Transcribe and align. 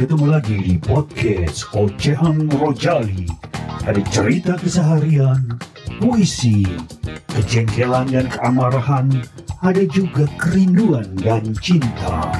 ketemu 0.00 0.32
lagi 0.32 0.56
di 0.64 0.74
podcast 0.80 1.68
Ocehan 1.76 2.48
Rojali. 2.56 3.28
Ada 3.84 4.00
cerita 4.08 4.56
keseharian, 4.56 5.60
puisi, 6.00 6.64
kejengkelan 7.36 8.08
dan 8.08 8.24
keamarahan, 8.32 9.12
ada 9.60 9.84
juga 9.92 10.24
kerinduan 10.40 11.04
dan 11.20 11.52
cinta. 11.60 12.32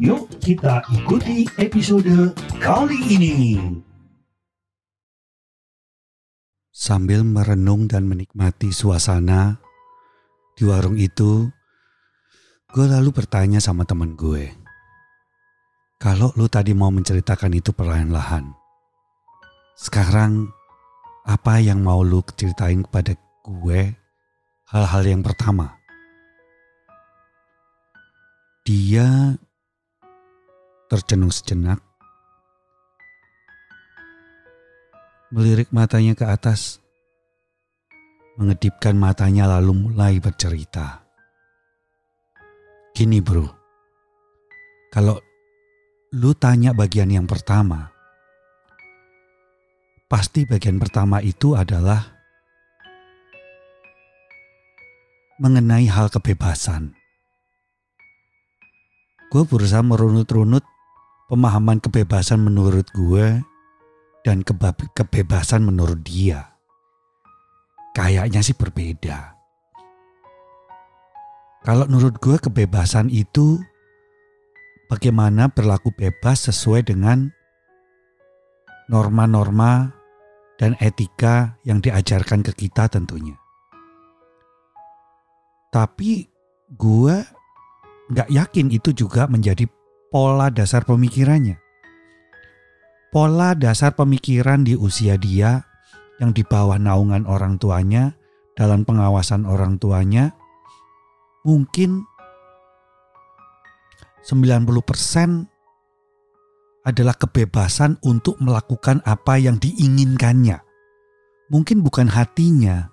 Yuk 0.00 0.24
kita 0.40 0.80
ikuti 0.88 1.44
episode 1.60 2.32
kali 2.64 2.96
ini. 3.12 3.60
Sambil 6.72 7.28
merenung 7.28 7.92
dan 7.92 8.08
menikmati 8.08 8.72
suasana 8.72 9.60
di 10.56 10.64
warung 10.64 10.96
itu, 10.96 11.44
gue 12.72 12.86
lalu 12.88 13.12
bertanya 13.12 13.60
sama 13.60 13.84
temen 13.84 14.16
gue. 14.16 14.59
Kalau 16.00 16.32
lu 16.32 16.48
tadi 16.48 16.72
mau 16.72 16.88
menceritakan 16.88 17.60
itu 17.60 17.76
perlahan-lahan, 17.76 18.48
sekarang 19.76 20.48
apa 21.28 21.60
yang 21.60 21.84
mau 21.84 22.00
lu 22.00 22.24
ceritain 22.40 22.80
kepada 22.80 23.12
gue 23.44 23.92
hal-hal 24.72 25.02
yang 25.04 25.20
pertama? 25.20 25.76
Dia 28.64 29.36
tercenung 30.88 31.28
sejenak, 31.28 31.84
melirik 35.36 35.68
matanya 35.68 36.16
ke 36.16 36.24
atas, 36.24 36.80
mengedipkan 38.40 38.96
matanya 38.96 39.52
lalu 39.60 39.92
mulai 39.92 40.16
bercerita. 40.16 41.04
Gini 42.96 43.20
bro, 43.20 43.44
kalau 44.88 45.20
lu 46.10 46.34
tanya 46.34 46.74
bagian 46.74 47.06
yang 47.06 47.30
pertama, 47.30 47.94
pasti 50.10 50.42
bagian 50.42 50.82
pertama 50.82 51.22
itu 51.22 51.54
adalah 51.54 52.02
mengenai 55.38 55.86
hal 55.86 56.10
kebebasan. 56.10 56.98
Gue 59.30 59.46
berusaha 59.46 59.86
merunut-runut 59.86 60.66
pemahaman 61.30 61.78
kebebasan 61.78 62.42
menurut 62.42 62.90
gue 62.90 63.46
dan 64.26 64.42
kebebasan 64.98 65.62
menurut 65.62 66.02
dia. 66.02 66.58
Kayaknya 67.94 68.42
sih 68.42 68.58
berbeda. 68.58 69.38
Kalau 71.62 71.86
menurut 71.86 72.18
gue 72.18 72.34
kebebasan 72.42 73.14
itu 73.14 73.62
bagaimana 74.90 75.46
berlaku 75.46 75.94
bebas 75.94 76.50
sesuai 76.50 76.90
dengan 76.90 77.30
norma-norma 78.90 79.94
dan 80.58 80.74
etika 80.82 81.54
yang 81.62 81.78
diajarkan 81.78 82.42
ke 82.42 82.66
kita 82.66 82.90
tentunya. 82.90 83.38
Tapi 85.70 86.26
gue 86.74 87.16
gak 88.10 88.28
yakin 88.28 88.74
itu 88.74 88.90
juga 88.90 89.30
menjadi 89.30 89.70
pola 90.10 90.50
dasar 90.50 90.82
pemikirannya. 90.82 91.54
Pola 93.14 93.54
dasar 93.54 93.94
pemikiran 93.94 94.66
di 94.66 94.74
usia 94.74 95.14
dia 95.14 95.62
yang 96.18 96.34
di 96.34 96.42
bawah 96.42 96.76
naungan 96.76 97.24
orang 97.30 97.56
tuanya, 97.56 98.18
dalam 98.58 98.82
pengawasan 98.84 99.46
orang 99.46 99.78
tuanya, 99.80 100.34
mungkin 101.46 102.04
90% 104.20 105.50
adalah 106.84 107.12
kebebasan 107.16 108.00
untuk 108.04 108.40
melakukan 108.40 109.04
apa 109.04 109.36
yang 109.36 109.60
diinginkannya. 109.60 110.60
Mungkin 111.50 111.82
bukan 111.82 112.06
hatinya, 112.08 112.88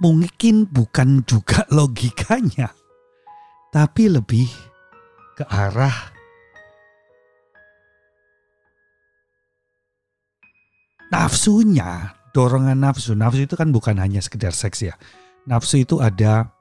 mungkin 0.00 0.70
bukan 0.70 1.26
juga 1.26 1.66
logikanya, 1.76 2.70
tapi 3.74 4.06
lebih 4.08 4.48
ke 5.34 5.44
arah 5.50 6.14
nafsunya, 11.10 12.14
dorongan 12.32 12.78
nafsu. 12.78 13.16
Nafsu 13.18 13.44
itu 13.48 13.56
kan 13.58 13.74
bukan 13.74 13.98
hanya 13.98 14.22
sekedar 14.22 14.54
seks 14.54 14.84
ya. 14.84 14.94
Nafsu 15.48 15.82
itu 15.82 15.98
ada 15.98 16.57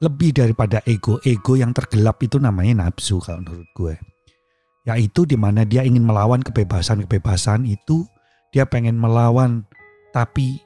lebih 0.00 0.36
daripada 0.36 0.84
ego. 0.84 1.16
Ego 1.24 1.56
yang 1.56 1.72
tergelap 1.72 2.20
itu 2.20 2.36
namanya 2.36 2.86
nafsu 2.86 3.20
kalau 3.20 3.40
menurut 3.40 3.68
gue. 3.72 3.94
Yaitu 4.86 5.26
di 5.26 5.34
mana 5.34 5.66
dia 5.66 5.82
ingin 5.82 6.04
melawan 6.04 6.44
kebebasan-kebebasan 6.44 7.66
itu. 7.66 8.04
Dia 8.54 8.64
pengen 8.68 8.96
melawan 8.96 9.66
tapi 10.14 10.62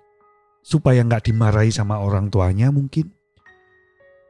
supaya 0.63 1.03
nggak 1.03 1.33
dimarahi 1.33 1.73
sama 1.73 1.99
orang 1.99 2.29
tuanya 2.29 2.71
mungkin. 2.71 3.11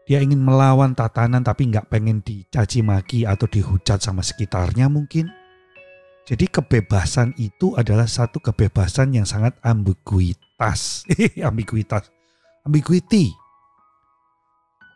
Dia 0.08 0.22
ingin 0.24 0.42
melawan 0.42 0.96
tatanan 0.96 1.44
tapi 1.44 1.70
nggak 1.70 1.86
pengen 1.92 2.24
dicaci 2.24 2.82
maki 2.82 3.28
atau 3.28 3.46
dihujat 3.46 4.00
sama 4.00 4.24
sekitarnya 4.24 4.88
mungkin. 4.88 5.28
Jadi 6.24 6.46
kebebasan 6.46 7.34
itu 7.42 7.74
adalah 7.74 8.06
satu 8.06 8.38
kebebasan 8.38 9.18
yang 9.18 9.26
sangat 9.26 9.58
ambiguitas. 9.66 11.04
ambiguitas. 11.48 12.06
Ambiguity 12.62 13.39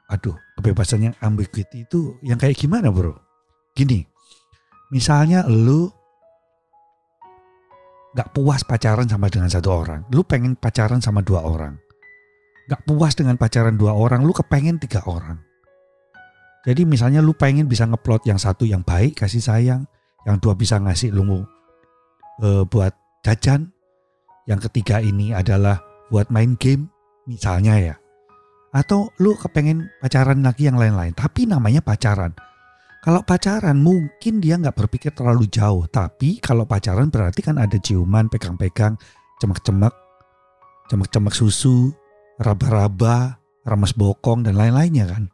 aduh 0.08 0.36
kebebasan 0.60 1.10
yang 1.10 1.14
ambiguity 1.24 1.88
itu 1.88 2.20
yang 2.20 2.36
kayak 2.36 2.58
gimana 2.58 2.92
bro? 2.92 3.16
Gini, 3.74 4.04
misalnya 4.92 5.42
lu 5.48 5.90
gak 8.14 8.30
puas 8.30 8.62
pacaran 8.62 9.10
sama 9.10 9.26
dengan 9.26 9.50
satu 9.50 9.74
orang, 9.74 10.06
lu 10.14 10.22
pengen 10.22 10.54
pacaran 10.54 11.02
sama 11.02 11.24
dua 11.24 11.42
orang. 11.42 11.74
Gak 12.70 12.86
puas 12.86 13.18
dengan 13.18 13.34
pacaran 13.34 13.74
dua 13.74 13.92
orang, 13.92 14.22
lu 14.22 14.30
kepengen 14.30 14.78
tiga 14.78 15.02
orang. 15.10 15.42
Jadi 16.64 16.86
misalnya 16.88 17.20
lu 17.20 17.34
pengen 17.36 17.68
bisa 17.68 17.84
ngeplot 17.84 18.24
yang 18.24 18.38
satu 18.40 18.64
yang 18.64 18.80
baik, 18.86 19.20
kasih 19.20 19.42
sayang, 19.42 19.84
yang 20.24 20.40
dua 20.40 20.56
bisa 20.56 20.80
ngasih 20.80 21.12
lu 21.12 21.26
uh, 21.34 21.44
buat 22.64 22.94
jajan, 23.26 23.68
yang 24.48 24.62
ketiga 24.62 25.02
ini 25.02 25.34
adalah 25.34 25.82
buat 26.08 26.30
main 26.32 26.56
game, 26.56 26.88
misalnya 27.28 27.76
ya 27.76 27.94
atau 28.74 29.06
lu 29.22 29.38
kepengen 29.38 29.86
pacaran 30.02 30.42
lagi 30.42 30.66
yang 30.66 30.74
lain-lain. 30.74 31.14
Tapi 31.14 31.46
namanya 31.46 31.78
pacaran. 31.78 32.34
Kalau 33.06 33.22
pacaran 33.22 33.78
mungkin 33.78 34.42
dia 34.42 34.58
nggak 34.58 34.74
berpikir 34.74 35.14
terlalu 35.14 35.46
jauh. 35.46 35.86
Tapi 35.86 36.42
kalau 36.42 36.66
pacaran 36.66 37.06
berarti 37.06 37.40
kan 37.46 37.62
ada 37.62 37.78
ciuman 37.78 38.26
pegang-pegang 38.26 38.98
cemek-cemek 39.38 39.94
cemek-cemek 40.90 41.32
susu 41.32 41.94
raba-raba 42.42 43.38
ramas 43.62 43.94
bokong 43.94 44.42
dan 44.42 44.58
lain-lainnya 44.58 45.06
kan. 45.06 45.30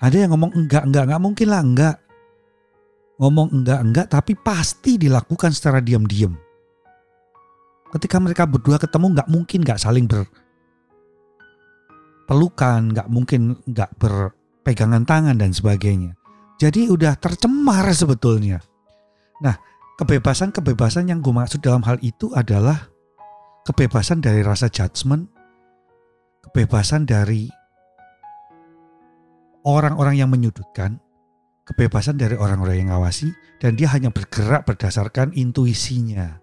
Ada 0.00 0.24
yang 0.24 0.30
ngomong 0.32 0.56
enggak 0.56 0.88
enggak 0.88 1.04
enggak 1.10 1.22
mungkin 1.22 1.46
lah 1.52 1.62
enggak. 1.62 1.96
Ngomong 3.18 3.48
enggak 3.50 3.80
enggak 3.82 4.06
tapi 4.08 4.32
pasti 4.38 4.96
dilakukan 4.96 5.50
secara 5.50 5.82
diam-diam. 5.82 6.32
Ketika 7.92 8.16
mereka 8.22 8.46
berdua 8.46 8.78
ketemu 8.78 9.18
nggak 9.18 9.28
mungkin 9.28 9.60
nggak 9.66 9.82
saling 9.82 10.06
ber 10.06 10.47
pelukan, 12.28 12.92
nggak 12.92 13.08
mungkin 13.08 13.56
nggak 13.64 13.96
berpegangan 13.96 15.08
tangan 15.08 15.40
dan 15.40 15.56
sebagainya. 15.56 16.12
Jadi 16.60 16.92
udah 16.92 17.16
tercemar 17.16 17.88
sebetulnya. 17.96 18.60
Nah, 19.40 19.56
kebebasan-kebebasan 19.96 21.08
yang 21.08 21.24
gue 21.24 21.32
maksud 21.32 21.64
dalam 21.64 21.80
hal 21.88 21.96
itu 22.04 22.28
adalah 22.36 22.92
kebebasan 23.64 24.20
dari 24.20 24.44
rasa 24.44 24.68
judgement, 24.68 25.24
kebebasan 26.44 27.08
dari 27.08 27.48
orang-orang 29.64 30.20
yang 30.20 30.28
menyudutkan, 30.28 31.00
kebebasan 31.64 32.20
dari 32.20 32.36
orang-orang 32.36 32.84
yang 32.84 32.90
ngawasi, 32.92 33.32
dan 33.62 33.78
dia 33.78 33.88
hanya 33.94 34.12
bergerak 34.12 34.68
berdasarkan 34.68 35.32
intuisinya. 35.32 36.42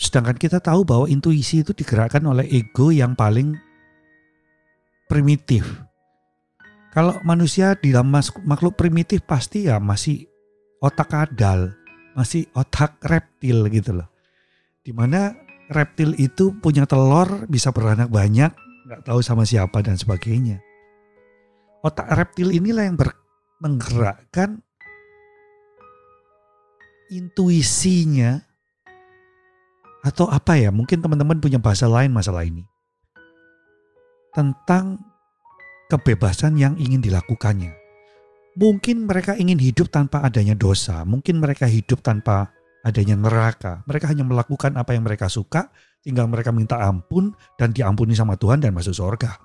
Sedangkan 0.00 0.36
kita 0.40 0.64
tahu 0.64 0.84
bahwa 0.84 1.04
intuisi 1.08 1.60
itu 1.60 1.76
digerakkan 1.76 2.24
oleh 2.24 2.48
ego 2.48 2.88
yang 2.88 3.12
paling 3.12 3.69
primitif. 5.10 5.66
Kalau 6.94 7.18
manusia 7.26 7.74
di 7.74 7.90
dalam 7.90 8.14
makhluk 8.46 8.78
primitif 8.78 9.26
pasti 9.26 9.66
ya 9.66 9.82
masih 9.82 10.30
otak 10.78 11.10
kadal, 11.10 11.74
masih 12.14 12.46
otak 12.54 12.94
reptil 13.02 13.66
gitu 13.74 13.98
loh. 13.98 14.06
Di 14.86 14.94
mana 14.94 15.34
reptil 15.70 16.14
itu 16.18 16.54
punya 16.62 16.86
telur 16.86 17.50
bisa 17.50 17.74
beranak 17.74 18.10
banyak, 18.10 18.54
nggak 18.86 19.02
tahu 19.02 19.18
sama 19.22 19.42
siapa 19.42 19.82
dan 19.82 19.98
sebagainya. 19.98 20.62
Otak 21.82 22.10
reptil 22.14 22.54
inilah 22.54 22.86
yang 22.86 22.98
menggerakkan 23.58 24.62
intuisinya 27.10 28.46
atau 30.06 30.30
apa 30.30 30.56
ya 30.56 30.70
mungkin 30.70 31.02
teman-teman 31.02 31.42
punya 31.42 31.58
bahasa 31.58 31.84
lain 31.90 32.14
masalah 32.14 32.46
ini 32.46 32.69
tentang 34.34 34.98
kebebasan 35.90 36.54
yang 36.54 36.78
ingin 36.78 37.02
dilakukannya. 37.02 37.74
Mungkin 38.58 39.06
mereka 39.06 39.38
ingin 39.38 39.58
hidup 39.58 39.90
tanpa 39.90 40.22
adanya 40.26 40.58
dosa, 40.58 41.06
mungkin 41.06 41.38
mereka 41.38 41.70
hidup 41.70 42.02
tanpa 42.02 42.50
adanya 42.82 43.14
neraka. 43.18 43.82
Mereka 43.86 44.10
hanya 44.10 44.26
melakukan 44.26 44.74
apa 44.74 44.94
yang 44.94 45.06
mereka 45.06 45.30
suka, 45.30 45.70
tinggal 46.02 46.26
mereka 46.26 46.50
minta 46.50 46.80
ampun 46.82 47.34
dan 47.58 47.70
diampuni 47.70 48.14
sama 48.16 48.34
Tuhan 48.34 48.62
dan 48.62 48.74
masuk 48.74 48.94
surga. 48.94 49.38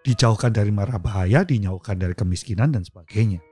Dijauhkan 0.00 0.54
dari 0.54 0.72
marah 0.72 0.96
bahaya, 0.96 1.44
dijauhkan 1.44 2.00
dari 2.00 2.16
kemiskinan 2.16 2.72
dan 2.72 2.86
sebagainya. 2.86 3.42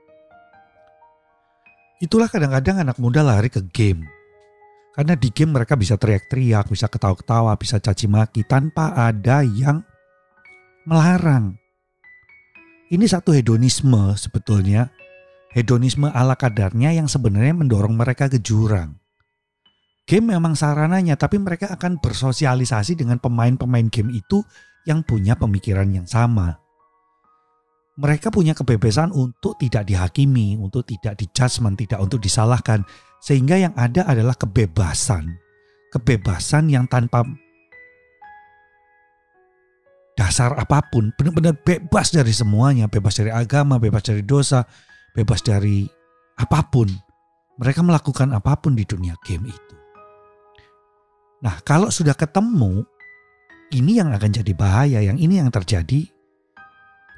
Itulah 1.99 2.31
kadang-kadang 2.31 2.87
anak 2.87 2.97
muda 2.97 3.21
lari 3.21 3.51
ke 3.51 3.59
game. 3.69 4.07
Karena 4.93 5.13
di 5.15 5.29
game 5.31 5.55
mereka 5.55 5.77
bisa 5.77 5.95
teriak-teriak, 5.95 6.67
bisa 6.69 6.89
ketawa-ketawa, 6.89 7.55
bisa 7.55 7.77
caci 7.77 8.09
maki 8.09 8.43
tanpa 8.43 8.91
ada 8.97 9.45
yang 9.45 9.85
melarang. 10.89 11.55
Ini 12.89 13.05
satu 13.05 13.31
hedonisme 13.31 14.17
sebetulnya. 14.17 14.89
Hedonisme 15.49 16.09
ala 16.09 16.37
kadarnya 16.37 16.93
yang 16.93 17.09
sebenarnya 17.09 17.57
mendorong 17.57 17.97
mereka 17.97 18.29
ke 18.29 18.37
jurang. 18.37 18.97
Game 20.09 20.33
memang 20.33 20.57
sarananya, 20.57 21.13
tapi 21.17 21.37
mereka 21.37 21.69
akan 21.69 22.01
bersosialisasi 22.01 22.97
dengan 22.97 23.21
pemain-pemain 23.21 23.93
game 23.93 24.09
itu 24.17 24.41
yang 24.89 25.05
punya 25.05 25.37
pemikiran 25.37 25.85
yang 25.89 26.09
sama. 26.09 26.57
Mereka 27.99 28.33
punya 28.33 28.57
kebebasan 28.57 29.13
untuk 29.13 29.61
tidak 29.61 29.85
dihakimi, 29.85 30.57
untuk 30.57 30.81
tidak 30.89 31.13
dijudgment, 31.13 31.77
tidak 31.77 32.01
untuk 32.01 32.17
disalahkan. 32.17 32.81
Sehingga 33.19 33.59
yang 33.59 33.75
ada 33.75 34.07
adalah 34.07 34.35
kebebasan. 34.35 35.39
Kebebasan 35.91 36.71
yang 36.71 36.85
tanpa 36.87 37.25
dasar 40.15 40.51
apa 40.59 40.83
pun, 40.91 41.15
benar-benar 41.15 41.55
bebas 41.63 42.11
dari 42.11 42.35
semuanya, 42.35 42.91
bebas 42.91 43.15
dari 43.15 43.31
agama, 43.31 43.79
bebas 43.79 44.03
dari 44.03 44.23
dosa, 44.23 44.67
bebas 45.15 45.39
dari 45.43 45.87
apa 46.39 46.59
pun. 46.67 46.87
Mereka 47.59 47.83
melakukan 47.83 48.31
apa 48.31 48.55
pun 48.59 48.75
di 48.75 48.87
dunia 48.87 49.15
game 49.23 49.51
itu. 49.51 49.75
Nah, 51.39 51.59
kalau 51.63 51.87
sudah 51.87 52.15
ketemu, 52.15 52.83
ini 53.71 53.99
yang 53.99 54.11
akan 54.11 54.31
jadi 54.31 54.51
bahaya, 54.55 54.99
yang 54.99 55.15
ini 55.15 55.39
yang 55.39 55.47
terjadi 55.51 56.07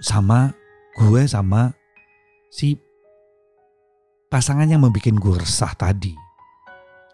sama 0.01 0.53
gue 0.97 1.25
sama 1.29 1.73
si 2.49 2.77
pasangan 4.31 4.65
yang 4.65 4.79
membuat 4.79 5.11
gue 5.11 5.35
resah 5.43 5.75
tadi. 5.75 6.15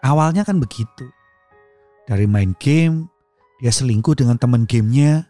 Awalnya 0.05 0.45
kan 0.45 0.61
begitu. 0.61 1.09
Dari 2.05 2.29
main 2.29 2.53
game, 2.61 3.09
dia 3.57 3.73
selingkuh 3.73 4.13
dengan 4.13 4.37
teman 4.37 4.69
gamenya, 4.69 5.25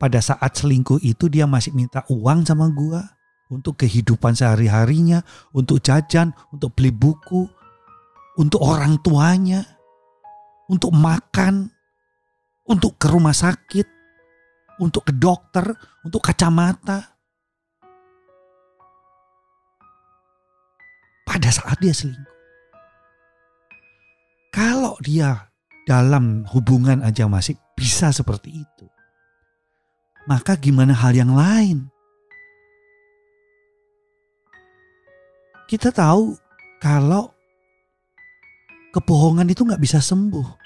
pada 0.00 0.16
saat 0.24 0.56
selingkuh 0.56 1.04
itu 1.04 1.28
dia 1.28 1.44
masih 1.44 1.76
minta 1.76 2.00
uang 2.08 2.48
sama 2.48 2.72
gua 2.72 3.04
untuk 3.52 3.84
kehidupan 3.84 4.32
sehari-harinya, 4.32 5.20
untuk 5.52 5.84
jajan, 5.84 6.32
untuk 6.56 6.72
beli 6.72 6.88
buku, 6.88 7.44
untuk 8.40 8.64
orang 8.64 8.96
tuanya, 9.04 9.60
untuk 10.72 10.96
makan, 10.96 11.68
untuk 12.64 12.96
ke 12.96 13.12
rumah 13.12 13.36
sakit, 13.36 13.84
untuk 14.80 15.04
ke 15.04 15.12
dokter, 15.12 15.68
untuk 16.00 16.24
kacamata. 16.24 17.19
Pada 21.40 21.56
saat 21.56 21.80
dia 21.80 21.96
selingkuh. 21.96 22.28
Kalau 24.52 25.00
dia 25.00 25.48
dalam 25.88 26.44
hubungan 26.52 27.00
aja 27.00 27.24
masih 27.24 27.56
bisa 27.72 28.12
seperti 28.12 28.60
itu 28.60 28.84
maka 30.28 30.58
gimana 30.58 30.92
hal 30.92 31.16
yang 31.16 31.32
lain? 31.32 31.88
Kita 35.70 35.94
tahu 35.94 36.34
kalau 36.82 37.30
kebohongan 38.90 39.46
itu 39.48 39.62
nggak 39.62 39.80
bisa 39.80 40.02
sembuh. 40.02 40.58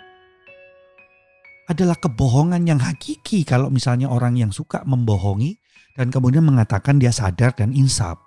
Adalah 1.69 1.97
kebohongan 1.97 2.65
yang 2.69 2.81
hakiki 2.81 3.44
kalau 3.44 3.73
misalnya 3.73 4.09
orang 4.09 4.37
yang 4.37 4.53
suka 4.53 4.85
membohongi 4.85 5.56
dan 5.97 6.12
kemudian 6.12 6.44
mengatakan 6.44 7.00
dia 7.00 7.12
sadar 7.12 7.56
dan 7.56 7.73
insaf. 7.73 8.21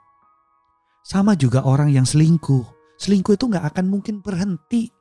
Sama 1.07 1.39
juga 1.39 1.63
orang 1.63 1.87
yang 1.87 2.03
selingkuh. 2.03 2.67
Selingkuh 2.99 3.39
itu 3.39 3.47
nggak 3.47 3.63
akan 3.71 3.87
mungkin 3.87 4.19
berhenti. 4.19 4.91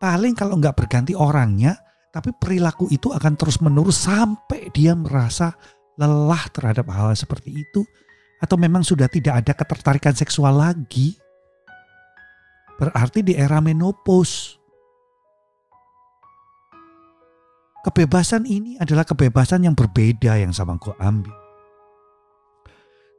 Paling 0.00 0.32
kalau 0.32 0.56
nggak 0.56 0.72
berganti 0.72 1.12
orangnya, 1.12 1.76
tapi 2.08 2.32
perilaku 2.32 2.88
itu 2.88 3.12
akan 3.12 3.36
terus 3.36 3.60
menerus 3.60 4.08
sampai 4.08 4.72
dia 4.72 4.96
merasa 4.96 5.52
lelah 6.00 6.40
terhadap 6.56 6.88
hal, 6.88 7.12
hal 7.12 7.20
seperti 7.20 7.52
itu. 7.52 7.84
Atau 8.40 8.56
memang 8.56 8.80
sudah 8.80 9.12
tidak 9.12 9.44
ada 9.44 9.52
ketertarikan 9.52 10.16
seksual 10.16 10.56
lagi. 10.56 11.20
Berarti 12.80 13.20
di 13.20 13.36
era 13.36 13.60
menopause. 13.60 14.56
Kebebasan 17.84 18.48
ini 18.48 18.80
adalah 18.80 19.04
kebebasan 19.04 19.68
yang 19.68 19.76
berbeda 19.76 20.40
yang 20.40 20.56
sama 20.56 20.80
gue 20.80 20.96
ambil. 20.96 21.39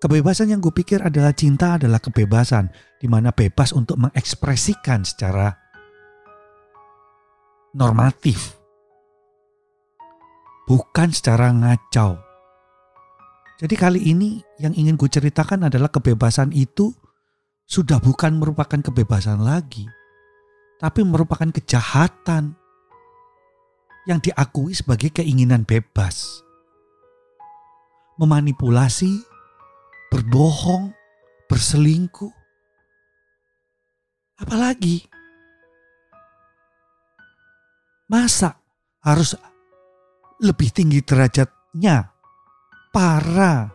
Kebebasan 0.01 0.49
yang 0.49 0.59
gue 0.59 0.73
pikir 0.73 0.97
adalah 1.05 1.31
cinta 1.31 1.77
adalah 1.77 2.01
kebebasan. 2.01 2.73
di 3.01 3.09
mana 3.09 3.33
bebas 3.33 3.73
untuk 3.73 3.97
mengekspresikan 3.97 5.01
secara 5.01 5.57
normatif 7.73 8.61
bukan 10.69 11.09
secara 11.11 11.51
ngacau. 11.51 12.15
Jadi 13.59 13.75
kali 13.77 13.99
ini 14.07 14.41
yang 14.57 14.73
ingin 14.73 14.97
gue 14.97 15.09
ceritakan 15.09 15.69
adalah 15.69 15.91
kebebasan 15.91 16.55
itu 16.55 16.95
sudah 17.67 18.01
bukan 18.01 18.39
merupakan 18.39 18.79
kebebasan 18.79 19.43
lagi, 19.43 19.85
tapi 20.81 21.05
merupakan 21.05 21.51
kejahatan 21.51 22.57
yang 24.09 24.17
diakui 24.17 24.73
sebagai 24.73 25.13
keinginan 25.13 25.61
bebas. 25.61 26.41
Memanipulasi, 28.17 29.21
berbohong, 30.11 30.91
berselingkuh. 31.47 32.35
Apalagi 34.43 35.07
masa 38.11 38.59
harus 38.99 39.39
lebih 40.43 40.67
tinggi 40.75 40.99
derajatnya 40.99 42.11
para 42.91 43.71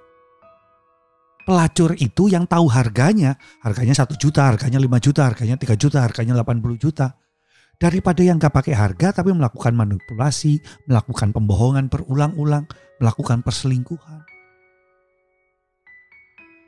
pelacur 1.47 1.97
itu 1.97 2.29
yang 2.29 2.45
tahu 2.45 2.69
harganya, 2.69 3.39
harganya 3.63 3.95
satu 3.97 4.19
juta, 4.19 4.51
harganya 4.51 4.77
5 4.77 4.99
juta, 4.99 5.31
harganya 5.31 5.57
3 5.57 5.79
juta, 5.79 6.03
harganya 6.05 6.35
80 6.37 6.77
juta. 6.77 7.17
Daripada 7.77 8.25
yang 8.25 8.41
gak 8.41 8.57
pakai 8.57 8.75
harga 8.75 9.23
tapi 9.23 9.31
melakukan 9.31 9.73
manipulasi, 9.77 10.59
melakukan 10.91 11.31
pembohongan 11.31 11.87
berulang-ulang, 11.87 12.67
melakukan 12.99 13.45
perselingkuhan. 13.47 14.36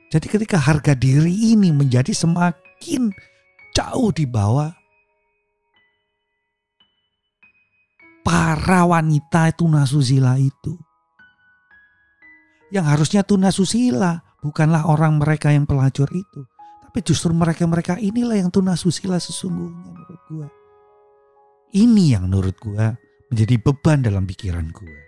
Jadi 0.09 0.27
ketika 0.29 0.57
harga 0.57 0.97
diri 0.97 1.53
ini 1.53 1.69
menjadi 1.69 2.17
semakin 2.17 3.12
jauh 3.77 4.09
di 4.09 4.25
bawah 4.25 4.73
para 8.25 8.85
wanita 8.88 9.53
tunasusila 9.53 10.41
itu. 10.41 10.77
Yang 12.69 12.87
harusnya 12.88 13.23
tunasusila 13.25 14.21
bukanlah 14.45 14.88
orang 14.88 15.21
mereka 15.21 15.53
yang 15.53 15.65
pelacur 15.65 16.09
itu. 16.12 16.45
Tapi 16.88 17.05
justru 17.05 17.33
mereka-mereka 17.33 18.00
inilah 18.00 18.37
yang 18.37 18.49
tunasusila 18.53 19.21
sesungguhnya 19.21 19.93
menurut 19.93 20.21
gue. 20.29 20.49
Ini 21.77 22.17
yang 22.17 22.33
menurut 22.33 22.57
gue 22.57 22.97
menjadi 23.29 23.57
beban 23.61 24.00
dalam 24.00 24.25
pikiran 24.25 24.73
gue. 24.73 25.08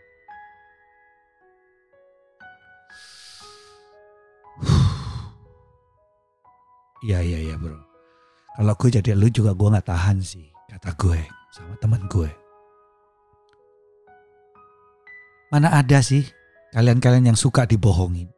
Iya 7.01 7.25
iya 7.25 7.39
iya 7.41 7.57
bro. 7.57 7.81
Kalau 8.57 8.75
gue 8.77 8.91
jadi 8.93 9.17
lu 9.17 9.33
juga 9.33 9.57
gue 9.57 9.69
gak 9.73 9.89
tahan 9.89 10.21
sih 10.21 10.53
kata 10.69 10.93
gue 11.01 11.21
sama 11.57 11.75
teman 11.81 12.05
gue. 12.13 12.29
Mana 15.51 15.73
ada 15.75 15.99
sih 16.05 16.23
kalian-kalian 16.77 17.33
yang 17.33 17.39
suka 17.41 17.65
dibohongin? 17.65 18.29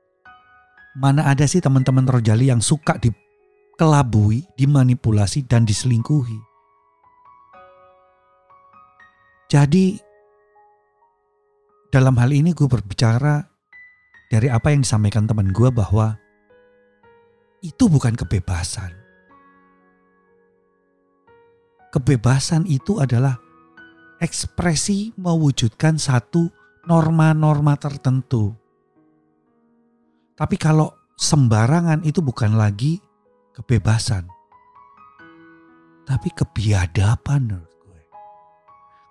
Mana 0.96 1.26
ada 1.26 1.44
sih 1.48 1.58
teman-teman 1.58 2.04
Rojali 2.04 2.52
yang 2.52 2.60
suka 2.60 3.00
dikelabui, 3.00 4.44
dimanipulasi, 4.56 5.44
dan 5.48 5.64
diselingkuhi? 5.64 6.36
Jadi 9.52 10.00
dalam 11.92 12.16
hal 12.16 12.32
ini 12.32 12.56
gue 12.56 12.64
berbicara 12.64 13.44
dari 14.32 14.48
apa 14.48 14.72
yang 14.72 14.80
disampaikan 14.80 15.28
teman 15.28 15.52
gue 15.52 15.68
bahwa 15.68 16.16
itu 17.62 17.86
bukan 17.86 18.18
kebebasan. 18.18 18.90
Kebebasan 21.94 22.66
itu 22.66 22.98
adalah 22.98 23.38
ekspresi 24.18 25.14
mewujudkan 25.14 25.96
satu 25.96 26.50
norma-norma 26.90 27.78
tertentu. 27.78 28.50
Tapi 30.34 30.56
kalau 30.58 30.90
sembarangan 31.14 32.02
itu 32.02 32.18
bukan 32.18 32.58
lagi 32.58 32.98
kebebasan. 33.54 34.26
Tapi 36.02 36.28
kebiadaban 36.34 37.46
menurut 37.46 37.74
gue. 37.78 38.02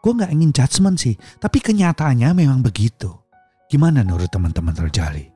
Gue 0.03 0.11
gak 0.19 0.33
ingin 0.35 0.51
judgement 0.51 0.99
sih, 0.99 1.15
tapi 1.39 1.63
kenyataannya 1.63 2.35
memang 2.35 2.59
begitu. 2.59 3.15
Gimana 3.71 4.03
menurut 4.03 4.27
teman-teman 4.27 4.75
terjali? 4.75 5.30